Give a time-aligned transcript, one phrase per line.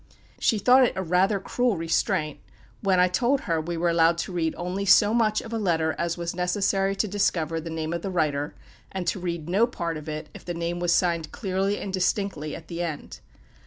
[0.39, 2.39] She thought it rather a cruel restraint,
[2.81, 5.93] when I told her we were allowed to read only so much of a letter
[5.95, 8.55] as was necessary to discover the name of the writer,
[8.91, 12.55] and to read no part of it, if the name was signed clearly and distinctly
[12.55, 13.19] at the end.